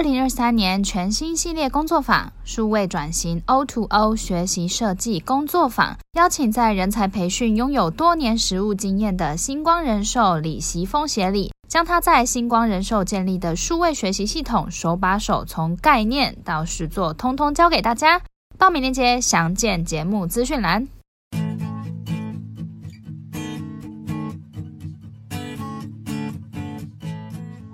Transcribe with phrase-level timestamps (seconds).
[0.00, 18.22] 二零二三年全新系列工作坊——数位转型 O2O 学习设计工作坊，邀请在人才培训拥有多年实务经验的星光人寿李习峰协理，将他在星光人寿建立的数位学习系统手把手从概念到实作，通通教给大家。
[18.56, 20.88] 报名链接详见节目资讯栏。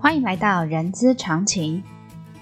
[0.00, 1.84] 欢迎来到人资常情。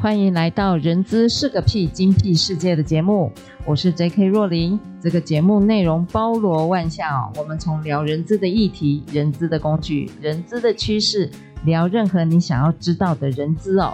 [0.00, 3.32] 欢迎来到《人资是个屁精辟世界》的节目，
[3.66, 4.26] 我是 J.K.
[4.26, 4.78] 若琳。
[5.00, 11.28] 这个节目内容包罗万象，我们从聊人资的议题、人资的工具、人资的趋势，
[11.64, 13.92] 聊任何你想要知道的人资哦。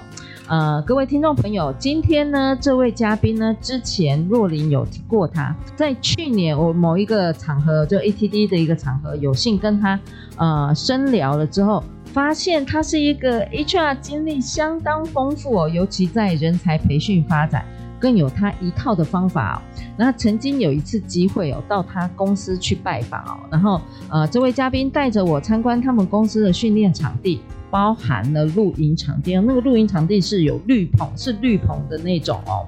[0.49, 10.01] 呃，各位听众朋友，今天呢，这位嘉宾呢，之前若琳有提过他，在去年我某一个场合，就 ATD 的一个场合，有幸跟他
[10.39, 11.85] 呃深聊了之后。
[12.15, 17.63] 发现他是一个 HR 经历相当丰富哦，尤其在人才培训发展，
[17.99, 19.63] 更有他一套的方法哦。
[19.97, 27.41] 那曾经有一次机会哦，到他公司去拜访哦，然后呃，这位嘉宾带着我参观他们公司的训练场地，
[27.71, 32.67] 包含了露营场地，那个露营场地是有绿棚，是绿棚的那种哦。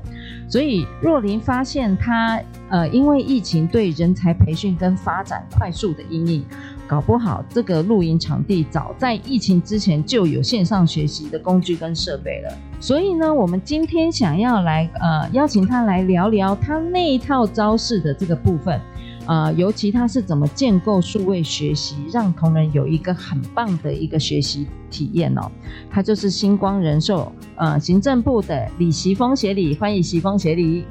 [0.49, 6.45] 所以若琳发现他呃，因为疫情对人才培训跟发展快速的阴影。
[6.91, 18.81] 搞不好这个露营场地早在疫情之前就有线上学习的工具跟设备了，所以呢，我们今天想要来呃邀请他来聊聊他那一套招式的这个部分，
[19.27, 25.49] 呃，尤其他是怎么建构数位学习，让同仁有一个很棒的一个学习体验哦。
[25.89, 30.85] 他就是星光人寿呃行政部的李习峰协理，欢迎习峰协理。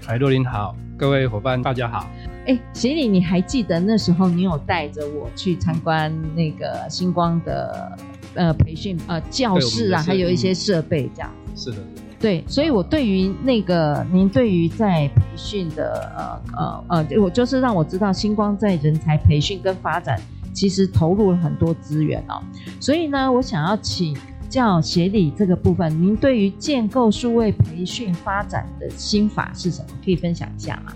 [0.00, 2.08] 嗨，若羚好，各位伙伴大家好。
[2.46, 7.98] 哎，协理，你还记得那时候你有带着我去参观那个星光的
[8.34, 11.30] 呃培训呃教室啊，还有一些设备这样。
[11.54, 12.02] 是的，是的。
[12.18, 20.20] 对，所以我对于那个您对于在培训的呃呃呃，我就是让我知道星光在人才培训跟发展
[20.52, 22.42] 其实投入了很多资源哦。
[22.80, 24.16] 所以呢，我想要请
[24.48, 29.88] 教协理这个部分，您对于建构数位培训发展的心法是什么？
[30.04, 30.92] 可以分享一下吗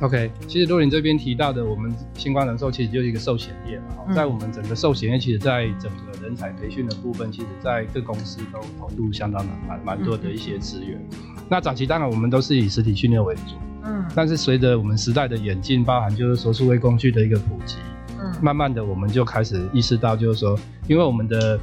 [0.00, 3.84] ？OK，其实若羚这边提到的，我们星光人寿其实就是一个寿险业嘛。
[4.08, 10.98] 嗯、在我们整个寿险业，其实，在整个人才培训的部分，其实在各公司都投入相当的蛮蛮多的一些资源。
[11.12, 17.76] 嗯、那早期当然我们都是以实体训练为主，嗯，但是随着我们时代的演进，包含就是说数位工具的一个普及，
[18.20, 20.58] 嗯，慢慢的我们就开始意识到，就是说，
[20.88, 21.58] 因为我们的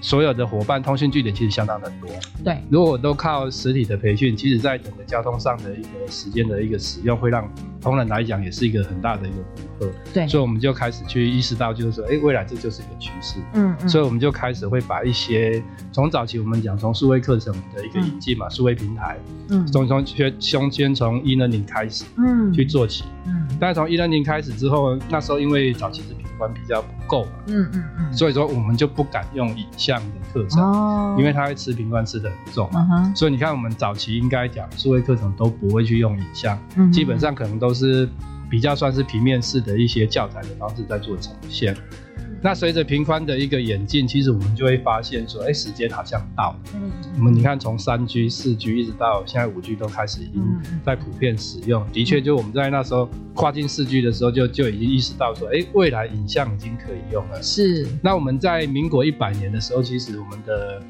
[0.00, 2.08] 所有的伙伴通讯据点其实相当的多，
[2.42, 2.56] 对。
[2.70, 7.46] 如果都靠实体的培训，其实在整个交通上的一个时间的一个使用，会让
[7.80, 9.92] 同仁来讲也是一个很大的一个负荷。
[10.12, 10.26] 对。
[10.26, 13.36] 所以我们就开始去意识到，就是说，哎，未来这就是一个趋势。
[13.52, 13.88] 嗯嗯。
[13.88, 15.62] 所以我们就开始会把一些
[15.92, 19.18] 从早期我们讲从数位课程的一个引进嘛，数、嗯、位平台，
[19.50, 23.46] 嗯，从从学从先从 e-learning 开始，嗯，去做起，嗯。
[23.60, 26.19] 但是从 e-learning 开始之后，那时候因为早期是。
[26.48, 38.08] 比较不够，嗯嗯嗯，所以说我们就不敢用影像的课程，哦，因为它会吃评观吃的很重，嗯，所以你看我们早期应该讲数位课程都不会去用影像，嗯，基本上可能都是
[38.48, 41.76] 比较算是平面式的一些教材的方式在做呈现。
[42.42, 46.58] 那随着频宽的一个演进，其实我们就会发现说，哎、欸，时间好像到了。
[46.74, 50.42] 嗯，我们你看，从三 G、四 G 一直到现在五 G 都开始已经
[50.82, 51.86] 在普遍使用。
[51.92, 57.42] 的确，就我们在那时候跨境四 G 的时候就，就就已经意识到说，哎、欸，未来影像已经可以用了。
[57.42, 57.86] 是。
[58.02, 60.82] 那我们在民国一百年的时候，其实我们的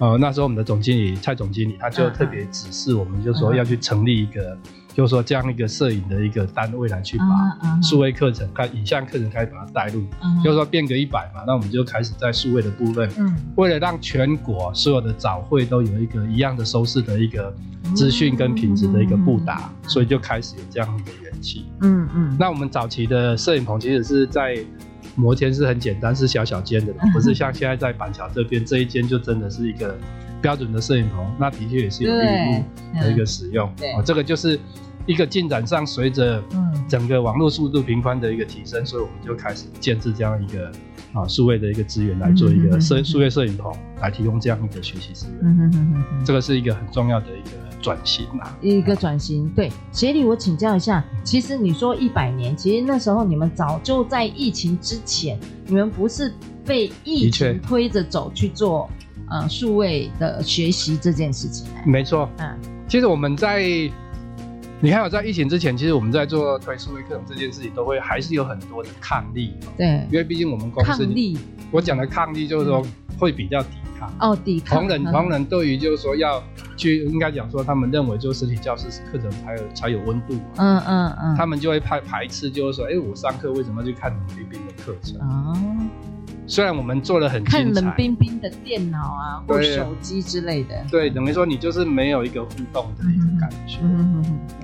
[0.00, 4.58] 呃那时候我们的总经理蔡总经理他就特别指示我们，就说要去成立一个。
[5.00, 8.74] 就是说，这样一个摄影的一个单位来去把数位课程、看、uh huh.
[8.76, 10.44] 影像课程开始把它带入，uh.
[10.44, 13.34] 就是说变革一百嘛，那我们就开始在数位的部分，嗯、uh，huh.
[13.56, 17.50] 为了让全国所有的早会都有一个一样的收视的一个
[17.96, 19.90] 资讯跟品质的一个布达，uh.
[19.90, 22.36] 所以就开始有这样一个缘起，嗯嗯、uh。
[22.38, 24.58] 那我们早期的摄影棚其实是在
[25.14, 29.96] 摩天是很简单，是小小间的，不是像现在在板桥这边这一间就真的是一个
[30.42, 32.64] 标准的摄影棚，那的确也是有绿幕
[33.00, 34.60] 的一个使用，对，这个就是。
[35.06, 36.42] 一个进展上，随着
[36.88, 40.70] 整个网络速度频宽的一个提升，所以我们就开始建置这样一个
[41.12, 45.38] 啊数位的一个资源来做一个摄数位摄影棚，来提供这样一个学习资源。
[45.42, 47.50] 嗯哼哼哼，这个是一个很重要的一个
[47.80, 49.48] 转型嘛，一个转型。
[49.48, 56.32] 对，协理，我请教一下，其实你说一百年，其实那时候你们早就在疫情之前，你们不是
[56.64, 58.88] 被疫情推着走去做
[59.30, 61.66] 呃数位的学习这件事情？
[61.86, 63.90] 没错，嗯，其实我们在。
[64.82, 69.52] 你看，我在疫情之前，其实我们在做推数位课程这件事情，都会还是有很多的抗力。
[69.76, 71.38] 对，因为毕竟我们公司，抗力，
[71.70, 72.82] 我讲的抗力就是说
[73.18, 73.68] 会比较抵
[73.98, 74.10] 抗。
[74.18, 74.78] 哦，抵抗。
[74.78, 76.42] 同仁，同仁对于就是说要
[76.78, 80.34] 去，应该讲说，他们认为做实体教室课程才有才有温度。
[80.56, 81.36] 嗯嗯嗯。
[81.36, 85.20] 他们就会排排斥，就是说，哎，我上课为什么要去看冷冰冰的课程？
[85.20, 85.54] 哦。
[86.50, 93.78] 虽然我们做的很看冷冰冰的电脑啊，或手机之类的，对，等于说你就是没有一个互动的一个感觉，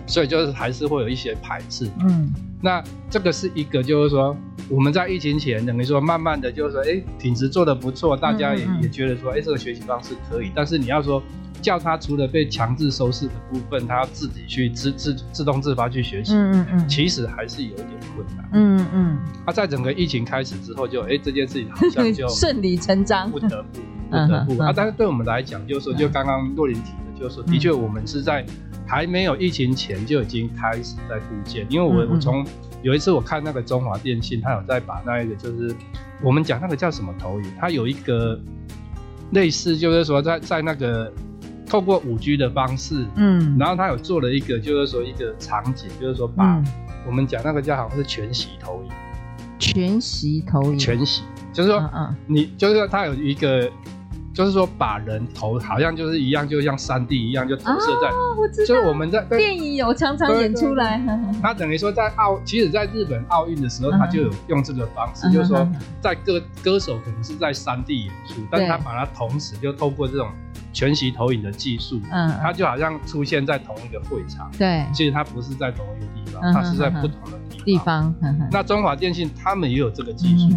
[0.05, 4.37] 所以就是还是会有一些排斥，嗯，那这个是一个就是说
[4.69, 11.23] 我们在疫情前等于说慢慢的就是说，哎，品质做的不错，大家也也觉得说，哎，这个学习方式可以，但是你要说。
[11.67, 19.19] 叫他除了被强制收视的部分，他要自己去自自自动自发去学习，嗯嗯嗯，其实还是有一点困难，嗯嗯。
[19.45, 24.73] 他在整个疫情开始之后就，就、欸、哎这件事情好像就 顺理成章，不得不 不得不啊。
[24.73, 28.47] 但是对我们来讲，就是说，就刚刚若琳提的，就是说，的确我们是在
[28.87, 32.47] 还没有疫情前就已经开始在复建，因为我我从
[32.81, 35.75] 有一次我看那个中华电信，他有在把那一个就是
[36.23, 38.41] 我们讲那个叫什么投影，它有一个
[39.33, 41.13] 类似就是说在在那个。
[41.69, 46.63] 透过五 G 的方式，嗯，然后他有做了一个，就是说一个场景，就是说把
[47.07, 48.91] 我们讲那个叫好像是全息投影，
[49.59, 51.23] 全息投影，全息，
[51.53, 53.71] 就是说，嗯，你就是说他有一个。
[54.37, 58.09] 就是说，把人投好像就是一样，就像三 D 一样，就投射在。
[58.11, 58.67] 哦，我知道。
[58.67, 61.01] 就是我们在电影有常常演出来。
[61.41, 65.67] 他等于说，在奥，其实在日本奥运的时候，他就有用这个方式，就是说，
[66.03, 70.29] 在歌歌手可能是在三 D 演出，但他把它同时就透过这种
[70.77, 74.51] 全息投影的技术，嗯，它就好像出现在同一个会场。
[74.59, 74.85] 对。
[74.93, 78.15] 其实它不是在同一个地方，它是在不同的地方。
[78.53, 80.55] 那中华电信他们也有这个技术。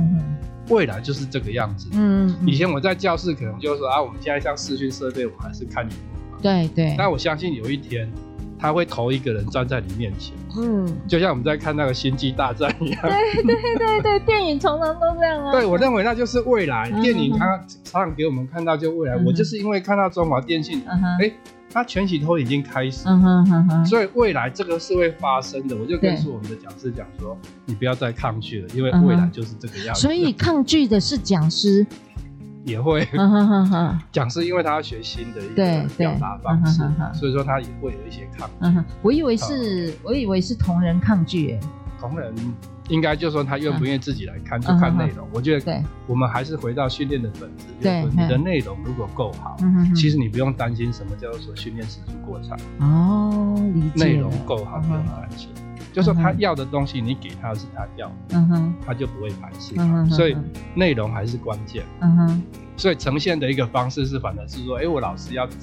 [0.68, 1.88] 未来就是这个样子。
[1.94, 6.38] 嗯，以前我在教室可能就是说啊，我们现在像视讯设备，我们还是看荧幕嘛。
[6.42, 6.96] 对对。
[6.98, 8.12] 但我相信有一天，
[8.60, 10.36] 他会投一个人站在你面前。
[10.58, 10.86] 嗯。
[11.08, 13.02] 就像我们在看那个星际大战一样。
[13.02, 15.52] 对对对对，电影常常都这样啊。
[15.52, 16.92] 对，我认为那就是未来。
[17.02, 19.16] 电影它常常给我们看到就未来。
[19.26, 20.84] 我就是因为看到中华电信，
[21.20, 21.32] 哎。
[21.72, 23.08] 它全息投已经开始，
[23.86, 25.78] 所以未来这个是会发生的。
[25.78, 30.02] 我就跟我们的讲师讲说，你不要再抗拒了，因为未来就是这个样子。
[30.02, 31.86] 所以抗拒的是讲师，
[32.66, 33.08] 也会，
[34.12, 36.82] 讲是因为他要学新的一个表达方式，
[37.14, 38.80] 所以说他也会有一些抗拒。
[39.02, 41.60] 我以为是，我以为是同人抗拒，哎，
[42.00, 42.34] 同人。
[42.90, 45.28] 应该就说他愿不愿意自己来看，就看内容。
[45.32, 47.66] 我觉得，我们还是回到训练的本质。
[47.80, 49.56] 对，你的内容如果够好，
[49.96, 52.58] 其实你不用担心什么叫做训练时数过长。
[52.80, 54.06] 哦，理解。
[54.06, 55.50] 内容够好，不用担心。
[55.94, 59.76] 就说他要的东西，你给他是他要的，嗯哼，他就不会排斥。
[60.10, 60.36] 所以
[60.76, 61.84] 内容还是关键。
[62.02, 62.44] 嗯哼。
[62.78, 65.56] 所以呈现的一个方式是，反而是说，哎，我老师要制。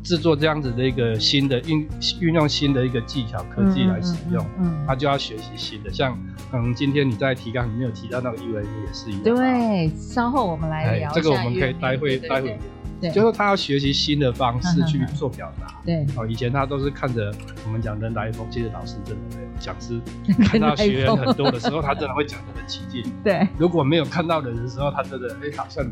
[0.00, 1.86] 制作这样子的一个新的运
[2.20, 5.92] 运用新的一个技巧科技来使用，嗯，嗯嗯他就要学习新的。
[5.92, 6.16] 像
[6.52, 9.22] 嗯，今天你在提纲里面有提到那个 UME 也是一样。
[9.24, 11.10] 对，稍后我们来聊。
[11.12, 12.58] 这个我们可以待会待会聊。
[13.00, 15.80] 对，就是他要学习新的方式去做表达。
[15.86, 17.32] 对，哦，以前他都是看着
[17.64, 19.48] 我们讲人来疯，其实老师真的没有。
[19.58, 20.00] 讲师
[20.44, 23.02] 看到学员很多的时候，他真的会讲得很起劲。
[23.24, 25.84] 对，如果没有看到人的时候，他真的哎好像。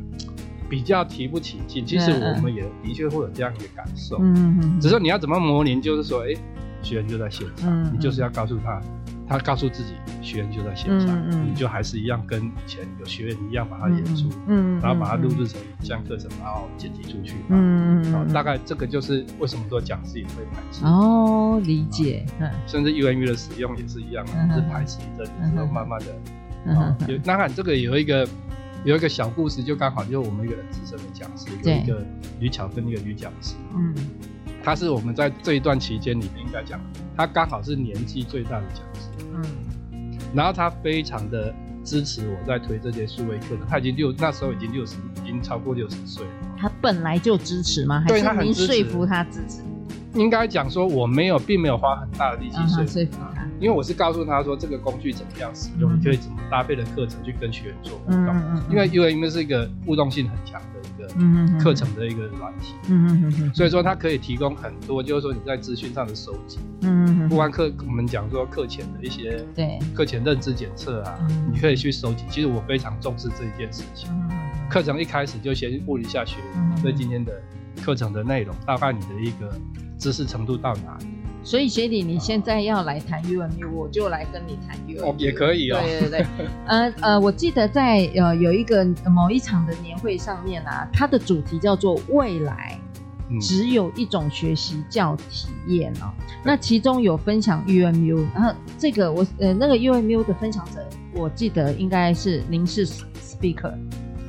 [0.69, 4.19] 比较提不起劲，其实我们也的确会有这样一个感受。
[4.21, 4.81] 嗯嗯。
[4.81, 6.35] 只是你要怎么模拟，就是说，哎，
[6.83, 8.83] 学员就在现场，你就是要告诉他，
[9.29, 17.35] 他告诉自己，学员就在现场，你就还是一样跟以前有学员一样把它演出，嗯，然后把它录制成影像课程，然后剪辑出去。
[17.49, 18.33] 嗯嗯。
[18.33, 20.85] 大概这个就是为什么说讲师也会排斥。
[20.85, 22.25] 哦，理解。
[22.41, 28.29] 嗯甚至 U M U 的使用也是一样，是排斥一阵，然后慢慢的，啊，有那看这个有一个。
[28.85, 32.07] 有一个小故事，就刚好就是我们一个很资深的讲师，有一个
[32.39, 33.93] 女巧跟一个女讲师，嗯，
[34.67, 36.81] 她是我们在这一段期间里面应该讲，
[37.17, 41.55] 他刚好是年纪最大的讲师，嗯，然后他非常的
[41.85, 46.33] 支持我在推这些数位课程，他已经六那时候已经六十，已经超过六十岁了。
[46.59, 48.03] 他本来就支持吗？
[48.09, 49.63] 还是您说服他支持？
[50.15, 53.47] 应该讲说我没有，并没有花很大的力气说服他。
[53.61, 58.35] 因为我是告诉他说，这个工具怎么样使用，你可以怎么搭配的课程去跟学员做互动。
[58.69, 60.76] 因为 UME 是一个互动性很强的
[61.11, 62.75] 一个个课程的一个软体。
[62.89, 63.55] 嗯嗯嗯。
[63.55, 66.59] 所以说它可以提供很多，就是说你在资讯上的收集。
[66.83, 67.29] 嗯嗯嗯。
[67.29, 71.19] 不管课我们讲说课前的一些对课前认知检测啊，
[71.53, 72.25] 你可以去收集。
[72.31, 74.11] 其实我非常重视这一件事情。
[74.69, 77.33] 课程一开始就先问一下学员对今天的
[77.83, 79.55] 课程的内容，大概你的一个
[79.97, 81.07] 知识程度到哪里。
[81.47, 85.13] 所以学弟，你现在要来谈 UMU，我就来跟你谈 UMU。
[85.13, 85.79] 哦，也可以哦。
[85.81, 86.27] 对对对，
[86.67, 92.77] 呃呃，我记得在呃有一个某一场的年会上面啊，它的主题叫做未来
[93.41, 96.11] 只有一种学习叫体验哦。
[96.19, 100.85] 嗯、那其中有分享 UMU，然后这个我呃那个 UMU 的分享者，
[101.15, 103.73] 我记得应该是您是 speaker。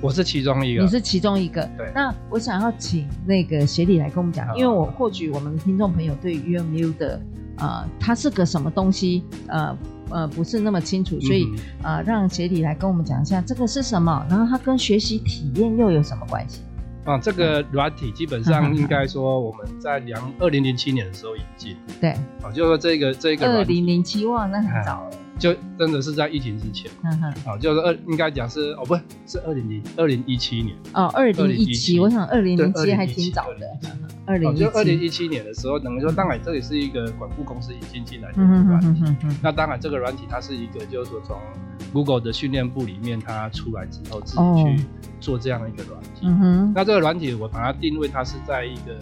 [0.01, 1.67] 我是其中一个，你是其中一个。
[1.77, 7.19] 对，那我想要请那个协理来跟我们讲，因为我或许我们听众朋友对 UMU 的
[7.57, 9.77] 呃，它是个什么东西，呃
[10.09, 11.45] 呃，不是那么清楚，所以、
[11.83, 16.61] 嗯、呃，让协理来跟我们讲一下这个是什么，然后它跟学习体验又有什么关系？
[17.05, 21.75] 啊，这个软体基本上应该说我们在两二零零七年的时候引进。
[21.99, 22.11] 对，
[22.43, 25.11] 啊，就是说这个这个二零零七哇，那很早了。
[25.37, 30.75] 就真的是在疫情之前，嗯哼，啊，就是二应该讲是哦，不是是二零零二零一七年。
[30.93, 33.67] 哦，二零一七，我想二零零七还挺早的，
[34.25, 39.03] 二零就二零一七年的时候，等于说当然这里是一个管顾公司引进进来的软体，
[39.41, 41.37] 那当然这个软体它是一个就是说从
[41.93, 44.85] Google 的训练部里面它出来之后自己去
[45.19, 48.97] 做这样的一个软体，嗯哼，那这个软体我把它定位它是在一个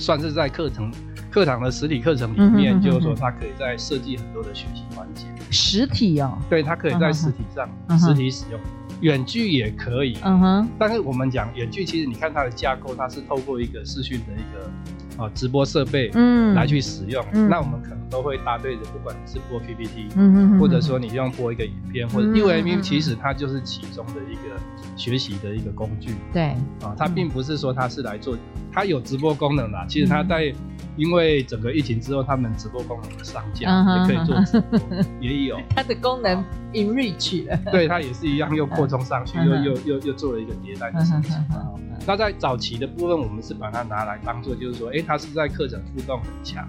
[0.00, 0.90] 算是在课程。
[1.34, 5.26] 课堂的实体课程里面，就是说它可以在设计很多的学习环节。
[5.50, 8.60] 实体哦，对，它可以在实体上实体使用，
[9.00, 10.16] 远距也可以。
[10.22, 10.68] 嗯哼。
[10.78, 14.70] 但是我们讲远距，其实你看它的架构，它是透过一个视讯的一个
[15.34, 17.24] 直播设备，嗯，来去使用。
[17.48, 24.60] 那我们可能都会搭配着，不管你是播 PPT，嗯嗯或者说你用播一个影片，或者 UMU，其实它就是其中的一个
[24.96, 26.14] 学习的一个工具。
[26.32, 26.42] 对。
[26.82, 28.36] 啊，它并不是说它是来做，
[28.72, 29.84] 它有直播功能啦。
[29.88, 30.52] 其实它在。
[30.96, 33.66] 因为整个疫情之后，他们直播功能的上架
[33.98, 34.78] 也可以做直播，
[35.20, 36.40] 也有 它的功能
[36.72, 37.58] enrich 了。
[37.72, 41.34] 对，它也是一样又扩充上去，又又又又做了一个迭代的事情。
[42.06, 46.68] 那在早期的部分，我们是把它拿来当做，就是说，哎，它是在课程互动很强。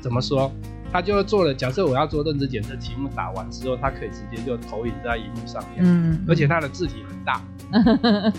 [0.00, 0.50] 怎么说？
[0.92, 7.40] 他就做了，假设我要做认知检测题目打完之后，他可以直接就投影在荧幕上面，嗯，而且它的字体很大，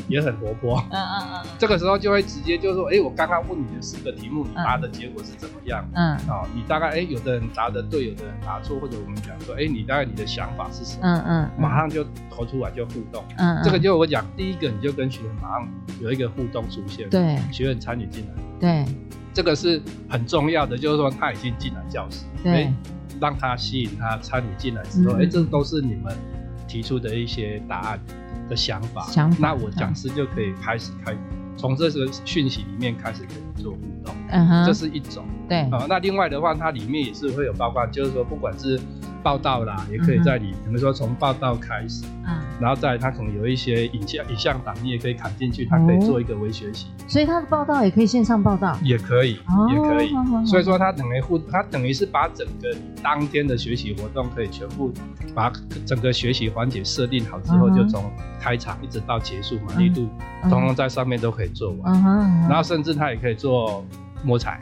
[0.08, 5.88] 也很活泼， 嗯嗯嗯，这个时候就会直接就说，哎，我刚刚问你的四个题目，你答的结果是怎么样？
[5.94, 11.02] 嗯，哦，你大概哎，有的人答的对，有的人答错，或者我们讲说，哎，你大概你的想法是什么？
[11.04, 15.68] 嗯嗯，马上就投出来就互动，嗯，这个就我讲第一个，你就跟学员马上
[16.02, 18.86] 有一个互动出现，对，学员参与进来，对。
[19.34, 22.72] 这个是很重要的，就是说他已经进来教室，对，
[23.20, 26.16] 让他吸引他参与进来之后，哎、嗯，这都是你们
[26.68, 28.00] 提出的一些答案
[28.50, 31.16] 的想法，想法，那我讲师就可以开始开，
[31.56, 38.80] 从这个讯息里面开始可以做互动，嗯哼，这是一种，对，啊，那另外的话，它里面也是会有包括，就是说不管是。
[39.24, 46.88] 报道啦，也可以在里，可能说从报道开始，嗯，然后再它可能有一些影像影像档，你也可以砍进去，它可以做一个微学习。
[47.08, 50.12] 所以它的报道也可以线上报道，也可以，也可以。
[50.46, 54.92] 所以说它等于互，它等于是把整个当天的学习活动可以全部
[55.34, 55.52] 把
[55.86, 60.10] 整个学习环节设定好之后，就从开场一直到结束，满意度
[60.44, 62.02] 通通在上面都可以做完。
[62.50, 63.86] 然后甚至它也可以做
[64.24, 64.62] 摸彩。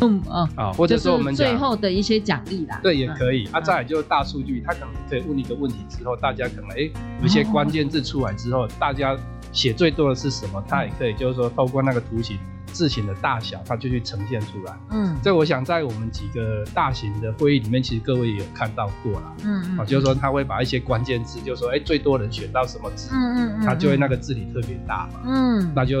[0.00, 0.20] 嗯
[0.56, 3.46] 啊，或者说我们最后的一些奖励啦，对，也可以。
[3.52, 9.16] 啊，再来就是大数据，他可能可以问一个问题之后，大家可能哎有一些关键字出来之后，大家
[9.52, 10.64] 写最多的是什么？
[10.66, 14.74] 他也可以就是说透过那个图形字形的大小，它就去呈现出来。
[14.90, 19.36] 嗯，这我想在我们几个大型的会议里面，其实各位也有看到过了。
[19.44, 25.20] 嗯嗯，就是说他会把一些关键字，就是说哎最多人选到什么字，嗯嗯嗯，他就会那个字体特别大嘛。
[25.26, 25.98] 嗯，那就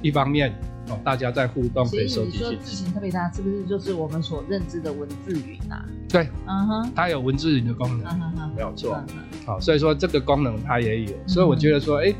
[0.00, 0.54] 一方面。
[0.88, 2.38] 哦，大家在互动可以收集信息。
[2.38, 5.84] 所以你说字形特别大，是不是就是我们所认知的文字云啊？
[6.08, 9.02] 对，嗯哼，它有文字云的功能，嗯哼，没有错。
[9.46, 12.14] 好，所以说这个功能它也有，所以我觉得说，哎，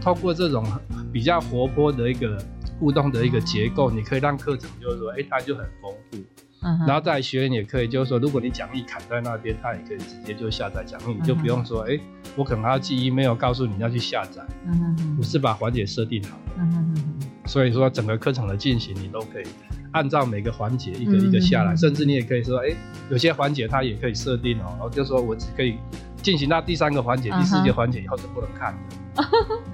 [0.00, 0.64] 透过这种
[1.12, 2.36] 比较活泼的一个
[2.78, 6.18] 互动的一个结构，你可以让课程就是说，哎，它就很丰富。
[6.60, 11.96] 嗯，然后在学员也可以，就是说，如果你讲义砍在那边，他也可以直接就下载讲义，你就不用说，哎，
[12.34, 14.44] 我可能还要记忆，没有告诉你要去下载。
[14.66, 16.36] 嗯哼，我是把环节设定好。
[16.56, 16.94] 嗯哼。
[17.48, 19.44] 所以说整个课程的进行，你都可以
[19.92, 22.68] 按照每个环节一个一个下来，嗯、甚至你也可以说，哎，
[23.10, 25.78] 有些环节它也可以设定哦，然后就说我只可以
[26.22, 29.24] 进行到第三个环节、嗯、第四个环节以后是不能看的。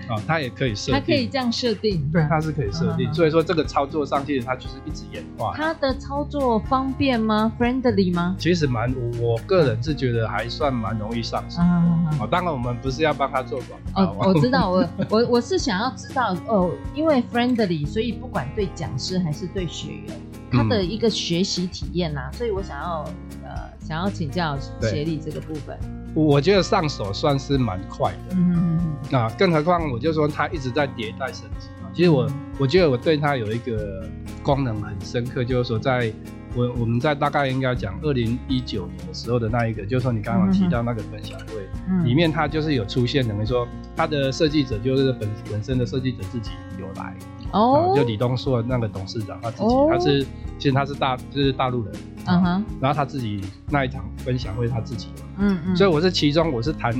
[0.08, 3.12] 啊，它也可以设定，它可以这样设定，对，它是可以设定。
[3.12, 5.54] 所以说这个操作上去，它就是一直演化。
[5.56, 8.36] 它的操作方便吗？Friendly 吗？
[8.38, 11.60] 其实蛮，我个人是觉得还算蛮容易上手。
[11.60, 14.02] 啊，当然我们不是要帮他做广告。
[14.02, 20.20] 哦，我知道，我我我是想要知道哦，因为 Friendly，所以不管对讲师还是对学员，
[20.52, 23.04] 他的一个学习体验啊，所以我想要
[23.42, 25.78] 呃想要请教协理这个部分。
[26.14, 28.96] 我觉得上手算是蛮快的，嗯嗯嗯。
[29.10, 31.90] 那更何况，我就说它一直在迭代升级嘛。
[31.92, 32.28] 其实我
[32.58, 34.08] 我觉得我对它有一个
[34.42, 36.12] 功能很深刻，就是说在
[36.54, 41.68] 我我们在大概应该讲二零一九年的时候的那一个，就是说你刚刚提到那个分享会
[42.04, 43.66] 里面，它就是有出现，等于说
[43.96, 47.14] 它的设计者就是本本身的设计者自己有来
[47.54, 50.26] 哦，就李东硕那个董事长他自己，他是
[50.58, 51.94] 其实他是大就是大陆人，
[52.26, 55.22] 嗯哼，然后他自己那一场分享会他自己嘛。
[55.38, 56.92] 嗯嗯，所以我是其中我是谈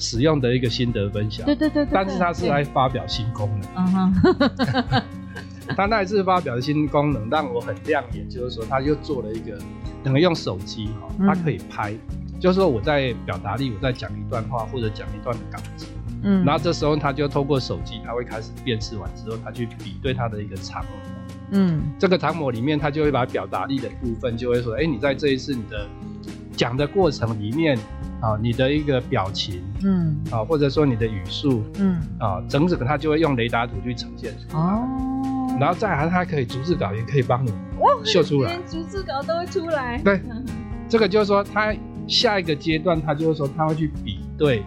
[0.00, 5.02] 使用的一个心得分享，对对对，但是他是来发表新功能，嗯哼，
[5.76, 9.56] 他那一次发表的新功能让我很亮眼，就是说他又做了一个，
[10.02, 11.94] 等于用手机哈，他可以拍，
[12.40, 15.86] 就是说我在表达力，我在讲一段话或者讲一段的稿子，
[16.22, 20.90] 嗯，然后这时候他就透过手机，他会开始辨识完之后，他去比对他的一个长模，
[21.52, 25.86] 嗯，这个长模里面他就会把表达力的部分就会说，哎，你在这一次你的。
[26.54, 27.76] 讲的过程里面，
[28.20, 34.60] 啊，你的一个表情，嗯，啊，或者说你的语速，嗯，啊，整整他就会用雷达图去呈现出来。
[34.60, 37.50] 哦，然后再来，他可以逐字稿也可以帮你
[38.04, 39.98] 秀出来，连逐字稿都会出来。
[40.04, 40.20] 对，
[40.90, 41.74] 这个就是说，他
[42.06, 44.62] 下一个阶段，他就是说，他会去比对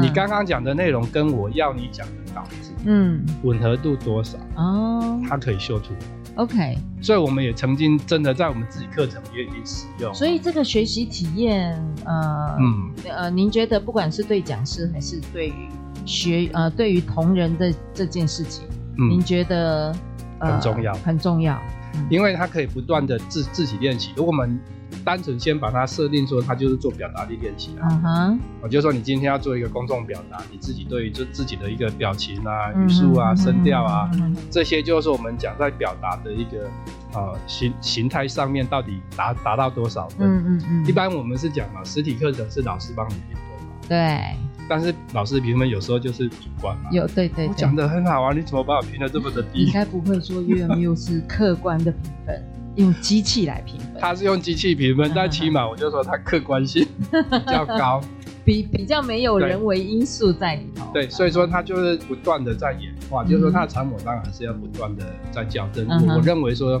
[0.00, 4.36] 你刚刚讲的内容跟我要你讲的稿子，嗯，吻合度多少？
[4.56, 5.98] 哦，他可以秀出来。
[6.36, 10.12] OK，所以我们也曾经真的在我们自己课程也已经使用。
[10.12, 11.74] 所以这个学习体验，
[12.04, 15.68] 呃，嗯，呃，您觉得不管是对讲师还是对于
[16.04, 18.66] 学，呃，对于同仁的这件事情，
[18.98, 19.94] 嗯，您觉得，
[20.40, 21.58] 呃，很重要，很重要，
[21.94, 24.10] 嗯，因为他可以不断的自自己练习。
[24.14, 24.60] 如果我们
[25.06, 27.86] 单纯先把它设定说，它就是做表达力练习啊。
[27.88, 34.10] 嗯哼，我就说你今天要做一个公众表达，你自己对于就自己的一个表情啊、语速啊、声调啊，
[34.50, 36.68] 这些就是我们讲在表达的一个
[37.14, 40.26] 呃形形态上面到底达达到多少分。
[40.28, 40.86] 嗯嗯嗯。
[40.86, 43.74] 一般我们是讲嘛，实体课程是老师帮你评分嘛。
[43.88, 44.36] 对。
[44.68, 46.90] 但是老师评分有时候就是主观嘛。
[46.90, 47.46] 有对对。
[47.46, 49.66] 我讲的很好啊，你怎么把我评的这么的低？
[49.66, 52.44] 应该不会说 UMU 是客观的评分。
[52.76, 58.00] 用机器来评分，他是用机器评分，但起码我就说他客观性 比较高，
[58.44, 60.88] 比比较没有人为因素在里头。
[60.92, 65.86] 对，所以说他就是不断的在演化，就是说他的长模当然还是要不断的在校正。
[66.14, 66.80] 我认为说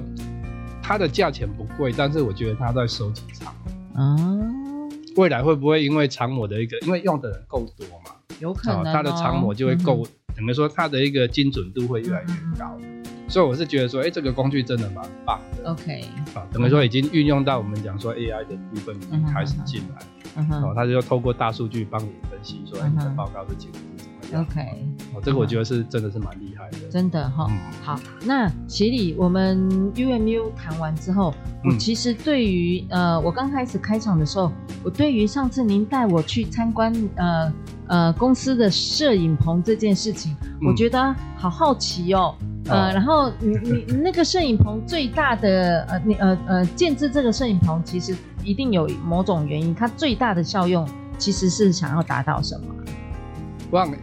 [0.82, 3.52] 它的价钱不贵，但是我觉得他在收集长。
[3.94, 4.46] 模。
[5.16, 10.06] 未来会不会因为长模的一个，因为用的人够多嘛，有可能它的长模就会够，
[10.36, 12.78] 等于说它的一个精准度会越来越高。
[13.28, 15.70] 所以我是觉得说，哎、欸，这个工具真的蛮棒的。
[15.70, 19.98] OK，啊，等于说已经运用到我们讲说 AI 的部分已经开始进来，
[20.36, 24.42] 嗯哼，哦，他就透过大数据帮你分析，说你的报告的结果是怎么样。
[24.42, 24.60] OK，
[25.14, 26.88] 哦，这个我觉得是真的是蛮厉害的。
[26.88, 29.58] 真的哈，嗯、好，那协理，我们
[29.94, 31.34] UMU 谈完之后，
[31.64, 34.52] 我其实对于呃，我刚开始开场的时候，
[34.84, 37.52] 我对于上次您带我去参观呃
[37.88, 42.34] 呃公司的摄影棚这件事情，我觉得好好奇哦。
[42.68, 50.84] 呃，然后你你那个摄影棚最大的呃，你呃呃建制这个摄影棚，其实一定有某种原因，它最大的效用
[51.16, 52.66] 其实是想要达到什么？
[53.70, 53.96] 忘了，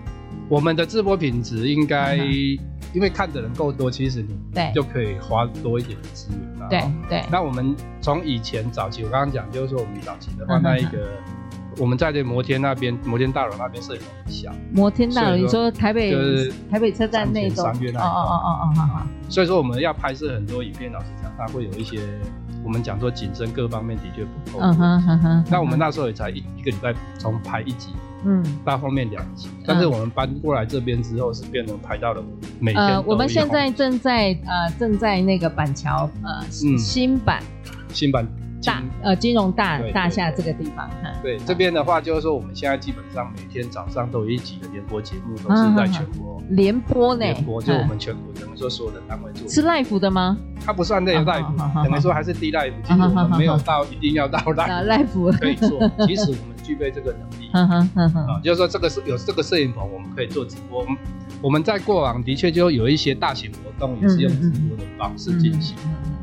[0.48, 6.67] 我们的直播品质应该，因为看的人够多，其实你对就可以花多一点的资源嘛。
[6.69, 7.24] 对对。
[7.30, 11.06] 那我们从以前早期，我刚刚讲就是说我们早期的话，那一个。
[11.77, 14.51] 我们在这摩天那边，摩天大楼那边摄影棚很小。
[14.71, 17.65] 摩天大楼，你说台北就是台北车站那种。
[17.65, 19.07] 哦哦哦哦好好。
[19.29, 21.99] 所以说我们要拍摄很多影片，老实讲，它会有一些
[22.63, 24.59] 我们讲说景深各方面的确不够。
[24.62, 25.45] 嗯哼哼哼。
[25.49, 27.89] 那我们那时候也才一一个礼拜从拍一集，
[28.25, 29.49] 嗯，大后面两集。
[29.65, 32.23] 但是我们搬过来这边之后，是变成拍到了
[32.59, 32.86] 每天。
[32.86, 37.41] 呃，我们现在正在呃正在那个板桥呃新版。
[37.89, 38.27] 新板。
[38.65, 40.89] 大呃，金融大大厦这个地方，
[41.21, 47.26] 对这边的话，就是说我们现在基本上每天早上都有一集的联播节目，都是在全国联播呢。
[47.26, 49.47] 联播就我们全国等于说所有的单位做。
[49.49, 50.38] 是 live 的吗？
[50.65, 55.69] 它不算那个 live，等于说还是低 live，其实我们没有到一定要到 live 可以做。
[56.06, 60.86] 其实我们具备这个能力， 啊，就是说这个是有这个摄影棚，我们可以做直播。
[61.43, 65.75] 我们在过往的确就有一些大型活动也是用直播的方式进行，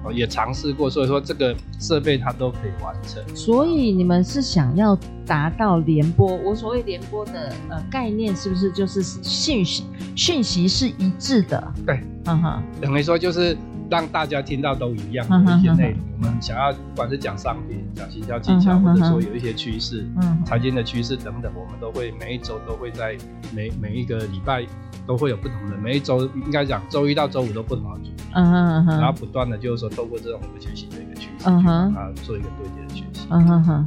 [0.02, 3.22] 哦，也尝试过，所以说这个设备它都可以完成。
[3.37, 6.35] 所以你们是想要达到联播？
[6.37, 9.85] 我所谓联播的呃概念是不是就是信息
[10.16, 11.72] 讯息是一致的？
[11.85, 13.54] 对，嗯哼，等于说就是。
[13.90, 20.07] 让大家听到都一样的一些内容，我们想要不管是讲商品、讲行销技巧，或者说有一些趋势、
[20.44, 23.16] 财经的趋势等等，我们都会每一周都会在
[23.55, 24.64] 每每一个礼拜
[25.07, 33.26] 都会有不同的，每一周应该讲周一到周五都不同的主题，然后不断的就是说透过这种我们学习的一个趋势，去帮他做一个对接的学习。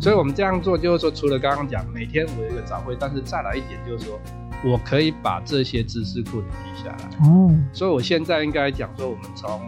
[0.02, 4.20] 所以我们这样做就是说，除了刚刚讲每天我有一个早会，但是再来一点就是说，
[4.66, 7.28] 我可以把这些知识库记下来。
[7.28, 9.62] 哦，所以我现在应该讲说，我们从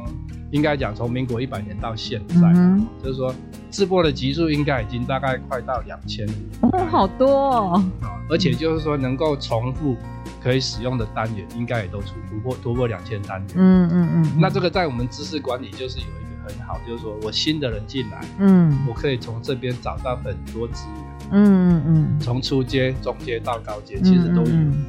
[0.56, 3.36] 应该讲，从民国一百年到现在，嗯、就是说，
[3.70, 6.26] 直播的集数应该已经大概快到两千，
[6.62, 7.84] 哦，好多哦。
[8.30, 9.98] 而且就是说，能够重复
[10.42, 13.50] 可以使用的单元，应该也都突破突破两千单元。
[13.56, 14.38] 嗯嗯嗯。
[14.40, 16.06] 那这个在我们知识管理就是有
[16.46, 21.06] 很好，就是说我新的人进来，嗯，我可以从这边找到很多资源。
[21.32, 24.48] 嗯嗯嗯，从初阶、中阶到高阶，其实都有。
[24.48, 24.86] 嗯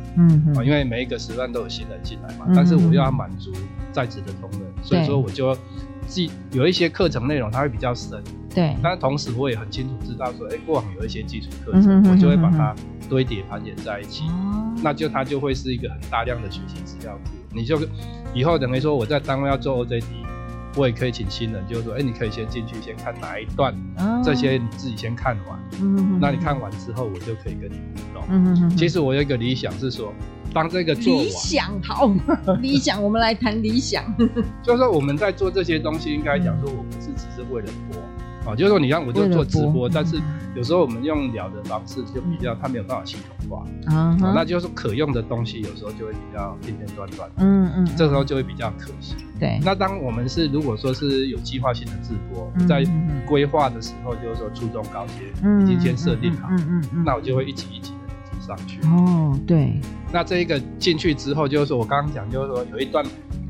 [0.55, 3.51] 嗯，因为每一个时段都有新人进来嘛，但是我又要满足
[3.91, 5.57] 在职的同仁，所以说我就
[6.07, 8.23] 既有一些课程内容，它会比较深。
[8.55, 8.77] 对。
[8.83, 12.75] 但同时我也很清楚知道说，哎，过往有一些基础课程，我就会把它
[13.09, 14.25] 堆叠盘点在一起。
[14.83, 17.31] 那就它就会是一个很大量的学习资料库。
[17.51, 17.81] 你就
[18.35, 20.05] 以后等于说我在单位要做 OJT。
[20.77, 25.59] 我也可以请新人，就是说，哎、欸，你可以先进去，先看哪一段，哦、这些你自己先看完。
[25.81, 28.25] 嗯哼哼，那你看完之后，我就可以跟你互动。
[28.29, 30.13] 嗯哼哼，其实我有一个理想是说，
[30.53, 32.11] 当这个做完，理想好，
[32.61, 34.05] 理想，我们来谈理想。
[34.63, 38.01] 就是说我们在做这些东西，应该讲说，我不是只是为了播。
[38.47, 40.21] 啊，就是说你让我就做直播，但是
[40.55, 49.17] 有时候我们用聊的方式就比较，它没有办法系统化，啊，那就是可用的东西有时候就会比较片片段段，嗯嗯，这时候就会比较可惜。
[49.39, 52.85] 对，那当我们是如果说是有计划性的直播，在
[53.27, 55.15] 规划的时候，就是说初中高阶
[55.63, 58.81] 已经先设定好，嗯嗯，那我就会一级一级的累积上去。
[58.87, 59.81] 哦，对，
[60.13, 63.05] 那这一个进去之后，就是说我刚刚讲，就是说有一段。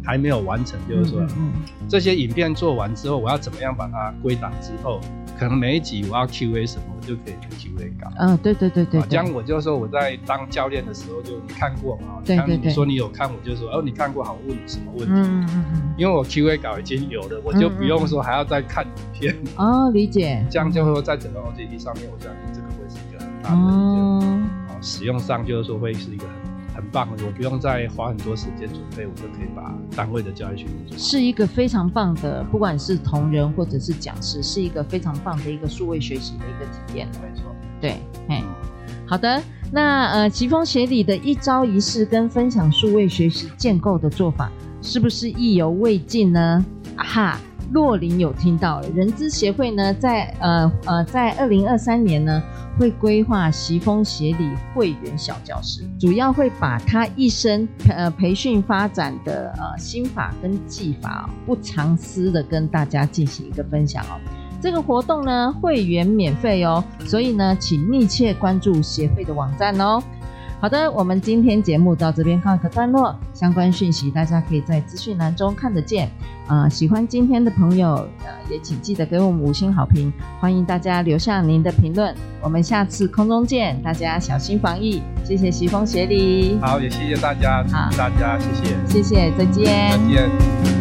[0.06, 1.52] 还没有完成，就是说，嗯，
[1.88, 5.00] 这些影片做完之后，我要怎么样把它归档之后，
[5.36, 8.08] 可能每一集我要 Q A 什么，我就可以 Q A 搞。
[8.18, 9.02] 嗯，对对对对。
[9.02, 12.22] 这样我就说我在当教练的时候，就你看过嘛？
[12.24, 12.68] 对对对。
[12.68, 15.12] 你说你有看，我就说哦，你看过，好，问你什么问题？
[15.12, 15.94] 嗯嗯嗯。
[15.98, 19.36] 因为我 Q A 稿已经有了，我就不用说还要再看影片。
[19.56, 20.46] 哦，理解。
[20.48, 26.45] 这样就会说在整个 O J T 上面，我相信这个会是一个很大的一个使用上就是说会是一个很。
[26.76, 30.98] 很棒，我不用再花很多时间准备，我就可以把单位的教育训练做。
[30.98, 37.08] 是一个非常棒的，不管是同仁或者是讲师，是一个非常棒的一个数位学习的一个体验。
[37.22, 37.44] 没错，
[37.80, 37.96] 对，
[38.28, 38.44] 嘿，
[39.06, 44.50] 好的，那呃，奇峰协理的一招一式跟分享数位学习建构的做法，
[44.82, 46.64] 是不是意犹未尽呢？
[46.96, 47.40] 啊哈。
[47.72, 52.42] 若琳有听到，人资协会呢，在呃呃，在二零二三年呢，
[52.78, 64.20] 会规划奇峰协理会员小教室，主要会把他一生呃培训发展的呃心法跟技法，不藏私的跟大家进行一个分享哦。
[64.60, 70.02] 这个活动呢，会员免费哦，所以呢，请密切关注协会的网站哦。
[70.66, 76.08] 好的，我们今天节目到这边告一个段落，相关讯息大家可以在资讯栏中看得见。
[76.48, 82.12] 啊、呃，喜欢今天的朋友，呃，也请记得给我们五星好评，欢迎大家留下您的评论。
[82.42, 86.58] 我们下次空中见，大家小心防疫，谢谢徐峰协理。
[86.60, 90.75] 好，也谢谢大家，好，大家谢谢，谢谢，再见，再见。